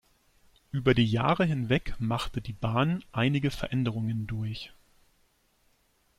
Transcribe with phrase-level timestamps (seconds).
[0.71, 4.73] Über die Jahre hinweg machte die Bahn einige Veränderungen durch.